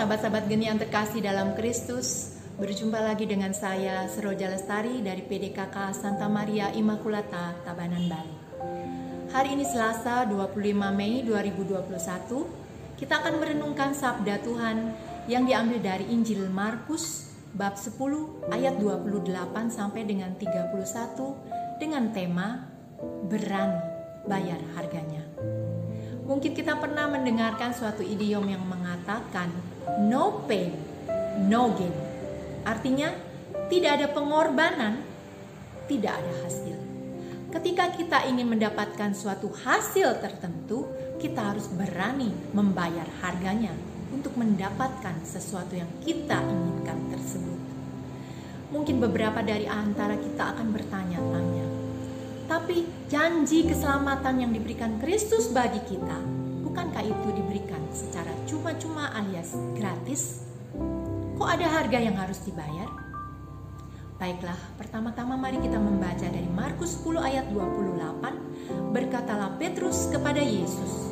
[0.00, 2.32] sahabat-sahabat geni yang terkasih dalam Kristus.
[2.56, 8.36] Berjumpa lagi dengan saya Seroja Lestari dari PDKK Santa Maria Immaculata, Tabanan Bali.
[9.28, 10.56] Hari ini Selasa 25
[10.96, 14.96] Mei 2021, kita akan merenungkan sabda Tuhan
[15.28, 17.92] yang diambil dari Injil Markus bab 10
[18.56, 19.28] ayat 28
[19.68, 22.72] sampai dengan 31 dengan tema
[23.28, 23.76] berani
[24.24, 25.28] bayar harganya.
[26.24, 29.52] Mungkin kita pernah mendengarkan suatu idiom yang mengatakan
[29.98, 30.70] no pain,
[31.50, 31.94] no gain.
[32.62, 33.10] Artinya
[33.66, 35.02] tidak ada pengorbanan,
[35.90, 36.76] tidak ada hasil.
[37.50, 40.86] Ketika kita ingin mendapatkan suatu hasil tertentu,
[41.18, 43.74] kita harus berani membayar harganya
[44.14, 47.60] untuk mendapatkan sesuatu yang kita inginkan tersebut.
[48.70, 51.66] Mungkin beberapa dari antara kita akan bertanya-tanya,
[52.46, 56.39] tapi janji keselamatan yang diberikan Kristus bagi kita,
[56.70, 60.46] bukankah itu diberikan secara cuma-cuma alias gratis?
[61.34, 62.86] Kok ada harga yang harus dibayar?
[64.22, 68.94] Baiklah, pertama-tama mari kita membaca dari Markus 10 ayat 28.
[68.94, 71.10] Berkatalah Petrus kepada Yesus,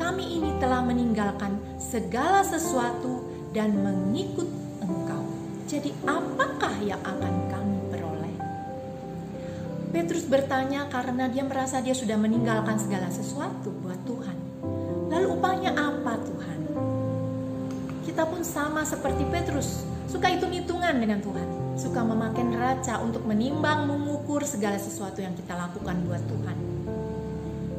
[0.00, 4.48] "Kami ini telah meninggalkan segala sesuatu dan mengikut
[4.80, 5.26] Engkau.
[5.68, 8.36] Jadi apakah yang akan kami peroleh?"
[9.92, 14.43] Petrus bertanya karena dia merasa dia sudah meninggalkan segala sesuatu buat Tuhan.
[15.44, 16.58] Lalu upahnya apa Tuhan?
[18.08, 24.40] Kita pun sama seperti Petrus, suka hitung-hitungan dengan Tuhan suka memakai neraca untuk menimbang, mengukur
[24.46, 26.56] segala sesuatu yang kita lakukan buat Tuhan.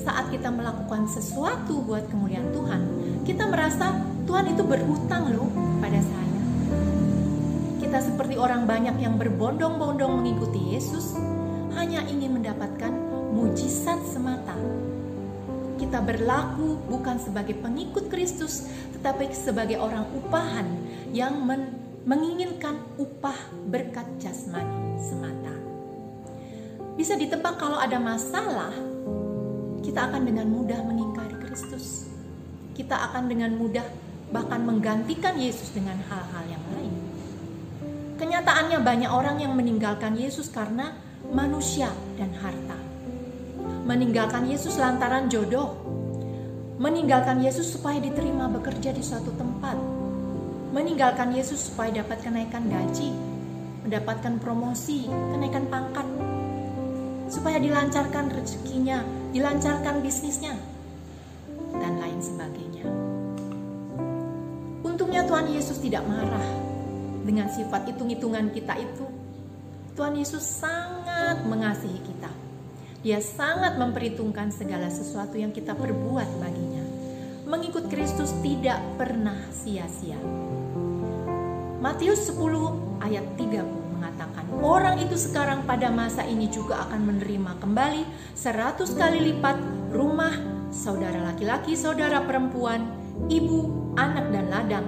[0.00, 2.80] Saat kita melakukan sesuatu buat kemuliaan Tuhan,
[3.28, 3.92] kita merasa
[4.24, 5.50] Tuhan itu berhutang loh
[5.82, 6.40] pada saya.
[7.82, 11.12] Kita seperti orang banyak yang berbondong-bondong mengikuti Yesus,
[11.76, 12.94] hanya ingin mendapatkan
[13.36, 14.56] mujizat semata.
[15.80, 20.68] Kita berlaku bukan sebagai pengikut Kristus, tetapi sebagai orang upahan
[21.16, 23.36] yang men menginginkan upah
[23.68, 25.56] berkat jasmani semata.
[27.00, 28.72] Bisa ditebak kalau ada masalah,
[29.80, 32.08] kita akan dengan mudah mengingkari Kristus.
[32.76, 33.84] Kita akan dengan mudah
[34.32, 36.94] bahkan menggantikan Yesus dengan hal-hal yang lain.
[38.20, 40.92] Kenyataannya banyak orang yang meninggalkan Yesus karena
[41.32, 41.88] manusia
[42.20, 42.89] dan harta.
[43.90, 45.74] Meninggalkan Yesus lantaran jodoh.
[46.78, 50.00] Meninggalkan Yesus supaya diterima bekerja di suatu tempat
[50.70, 53.10] meninggalkan Yesus supaya dapat kenaikan gaji,
[53.82, 56.06] mendapatkan promosi, kenaikan pangkat,
[57.26, 59.02] supaya dilancarkan rezekinya,
[59.34, 60.54] dilancarkan bisnisnya,
[61.74, 62.86] dan lain sebagainya.
[64.86, 66.46] Untungnya Tuhan Yesus tidak marah
[67.26, 69.06] dengan sifat hitung-hitungan kita itu.
[69.98, 72.39] Tuhan Yesus sangat mengasihi kita.
[73.00, 76.84] Dia sangat memperhitungkan segala sesuatu yang kita perbuat baginya.
[77.48, 80.20] Mengikut Kristus tidak pernah sia-sia.
[81.80, 88.04] Matius 10 ayat 30 mengatakan, orang itu sekarang pada masa ini juga akan menerima kembali
[88.36, 89.56] seratus kali lipat
[89.96, 90.36] rumah,
[90.68, 92.84] saudara laki-laki, saudara perempuan,
[93.32, 94.86] ibu, anak dan ladang,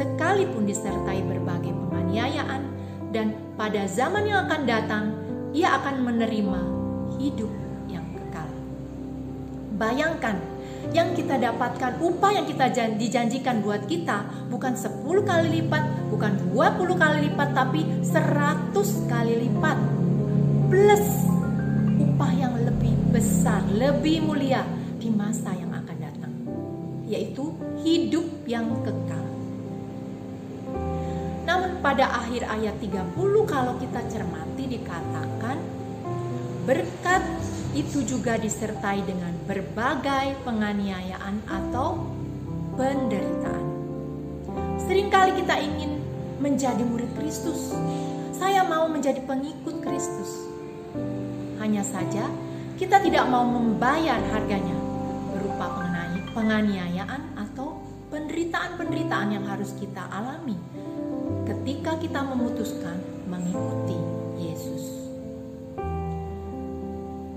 [0.00, 2.64] sekalipun disertai berbagai penganiayaan
[3.12, 5.04] dan pada zaman yang akan datang
[5.52, 6.81] ia akan menerima
[7.22, 7.52] hidup
[7.86, 8.50] yang kekal.
[9.78, 10.36] Bayangkan
[10.90, 12.66] yang kita dapatkan, upah yang kita
[12.98, 18.74] dijanjikan buat kita bukan 10 kali lipat, bukan 20 kali lipat, tapi 100
[19.06, 19.78] kali lipat.
[20.66, 21.06] Plus
[22.02, 24.66] upah yang lebih besar, lebih mulia
[24.98, 26.34] di masa yang akan datang.
[27.06, 27.54] Yaitu
[27.86, 29.22] hidup yang kekal.
[31.46, 33.14] Namun pada akhir ayat 30
[33.46, 35.81] kalau kita cermati dikatakan
[36.72, 37.20] berkat
[37.76, 42.00] itu juga disertai dengan berbagai penganiayaan atau
[42.80, 43.66] penderitaan.
[44.88, 46.00] Seringkali kita ingin
[46.40, 47.76] menjadi murid Kristus.
[48.32, 50.48] Saya mau menjadi pengikut Kristus.
[51.60, 52.24] Hanya saja
[52.80, 54.74] kita tidak mau membayar harganya
[55.28, 55.68] berupa
[56.32, 60.56] penganiayaan atau penderitaan-penderitaan yang harus kita alami
[61.44, 62.96] ketika kita memutuskan
[63.28, 64.00] mengikuti
[64.40, 64.91] Yesus.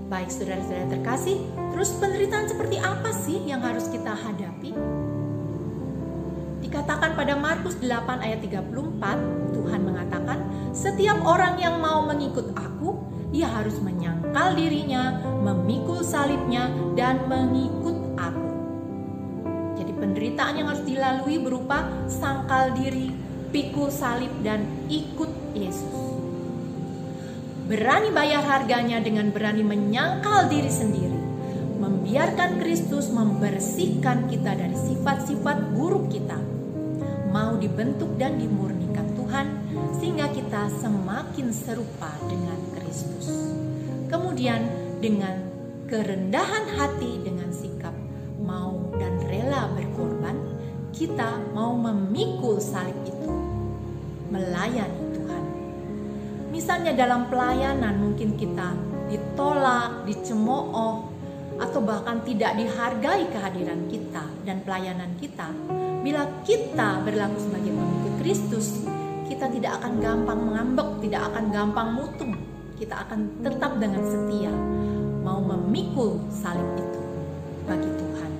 [0.06, 1.34] Baik saudara-saudara terkasih,
[1.74, 4.70] terus penderitaan seperti apa sih yang harus kita hadapi?
[6.62, 13.02] Dikatakan pada Markus 8 ayat 34, Tuhan mengatakan, setiap orang yang mau mengikut aku,
[13.34, 18.50] ia harus menyangkal dirinya, memikul salibnya, dan mengikut aku.
[19.74, 23.10] Jadi penderitaan yang harus dilalui berupa sangkal diri,
[23.50, 26.15] pikul salib, dan ikut Yesus
[27.66, 31.18] berani bayar harganya dengan berani menyangkal diri sendiri,
[31.82, 36.38] membiarkan Kristus membersihkan kita dari sifat-sifat buruk kita,
[37.34, 39.46] mau dibentuk dan dimurnikan Tuhan
[39.98, 43.34] sehingga kita semakin serupa dengan Kristus.
[44.06, 44.62] Kemudian
[45.02, 45.42] dengan
[45.90, 47.92] kerendahan hati dengan sikap
[48.38, 50.38] mau dan rela berkorban,
[50.94, 53.30] kita mau memikul salib itu,
[54.30, 55.05] melayani.
[56.66, 58.74] Misalnya dalam pelayanan mungkin kita
[59.06, 61.14] ditolak, dicemooh,
[61.62, 65.46] atau bahkan tidak dihargai kehadiran kita dan pelayanan kita.
[66.02, 68.82] Bila kita berlaku sebagai pengikut Kristus,
[69.30, 72.34] kita tidak akan gampang mengambek, tidak akan gampang mutung.
[72.74, 74.50] Kita akan tetap dengan setia
[75.22, 77.00] mau memikul salib itu
[77.62, 78.32] bagi Tuhan.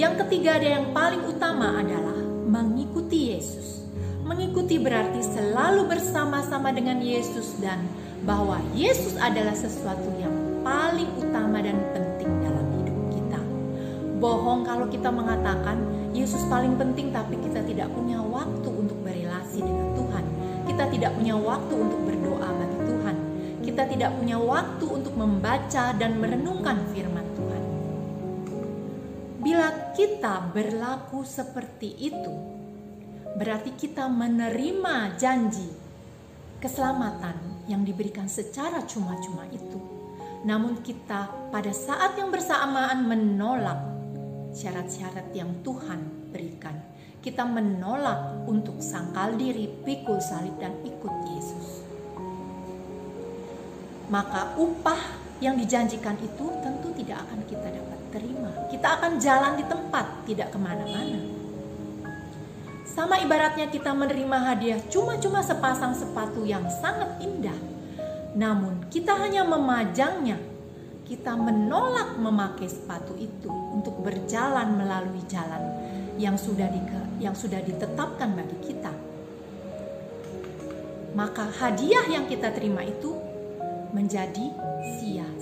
[0.00, 2.16] Yang ketiga ada yang paling utama adalah
[2.48, 3.77] mengikuti Yesus.
[4.28, 7.80] Mengikuti berarti selalu bersama-sama dengan Yesus dan
[8.28, 13.40] bahwa Yesus adalah sesuatu yang paling utama dan penting dalam hidup kita.
[14.20, 15.80] Bohong kalau kita mengatakan
[16.12, 20.24] Yesus paling penting tapi kita tidak punya waktu untuk berelasi dengan Tuhan.
[20.68, 23.16] Kita tidak punya waktu untuk berdoa bagi Tuhan.
[23.64, 27.62] Kita tidak punya waktu untuk membaca dan merenungkan firman Tuhan.
[29.40, 32.58] Bila kita berlaku seperti itu,
[33.36, 35.68] berarti kita menerima janji
[36.58, 39.78] keselamatan yang diberikan secara cuma-cuma itu.
[40.46, 43.78] Namun kita pada saat yang bersamaan menolak
[44.56, 46.74] syarat-syarat yang Tuhan berikan.
[47.18, 51.82] Kita menolak untuk sangkal diri, pikul salib dan ikut Yesus.
[54.08, 58.50] Maka upah yang dijanjikan itu tentu tidak akan kita dapat terima.
[58.72, 61.37] Kita akan jalan di tempat, tidak ke mana-mana.
[62.98, 67.54] Sama ibaratnya kita menerima hadiah cuma-cuma sepasang sepatu yang sangat indah.
[68.34, 70.34] Namun kita hanya memajangnya.
[71.06, 75.62] Kita menolak memakai sepatu itu untuk berjalan melalui jalan
[76.18, 76.82] yang sudah di,
[77.22, 78.90] yang sudah ditetapkan bagi kita.
[81.14, 83.14] Maka hadiah yang kita terima itu
[83.94, 84.50] menjadi
[84.98, 85.37] sia-sia.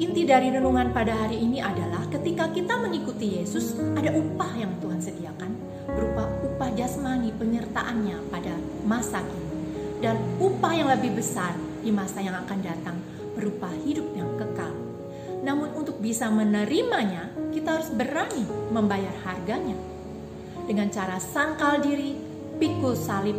[0.00, 4.96] Inti dari renungan pada hari ini adalah ketika kita mengikuti Yesus, ada upah yang Tuhan
[4.96, 5.52] sediakan
[5.92, 8.56] berupa upah jasmani penyertaannya pada
[8.88, 9.52] masa kini
[10.00, 11.52] dan upah yang lebih besar
[11.84, 12.96] di masa yang akan datang
[13.36, 14.72] berupa hidup yang kekal.
[15.44, 19.76] Namun untuk bisa menerimanya, kita harus berani membayar harganya.
[20.64, 22.16] Dengan cara sangkal diri,
[22.56, 23.36] pikul salib,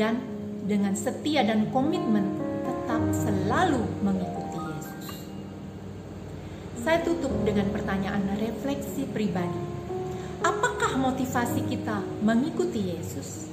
[0.00, 0.24] dan
[0.64, 2.32] dengan setia dan komitmen
[2.64, 4.37] tetap selalu mengikuti.
[6.88, 9.60] Saya tutup dengan pertanyaan refleksi pribadi.
[10.40, 13.52] Apakah motivasi kita mengikuti Yesus?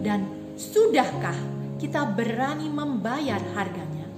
[0.00, 0.24] Dan
[0.56, 1.36] Sudahkah
[1.76, 4.08] kita berani membayar harganya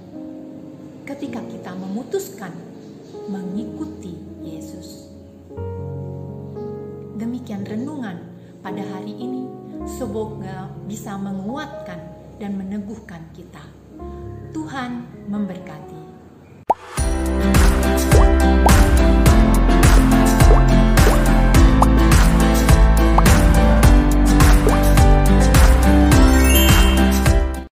[1.03, 2.55] ketika kita memutuskan
[3.27, 5.11] mengikuti Yesus?
[7.19, 8.23] Demikian renungan
[8.63, 9.51] pada hari ini,
[9.83, 11.99] semoga bisa menguatkan
[12.39, 13.67] dan meneguhkan kita.
[14.55, 15.96] Tuhan memberkati.